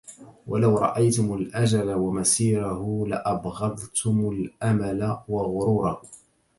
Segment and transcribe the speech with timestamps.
[0.47, 6.01] وَلَوْ رَأَيْتُمْ الْأَجَلَ وَمَسِيرَهُ، لَأَبْغَضْتُمْ الْأَمَلَ وَغُرُورَهُ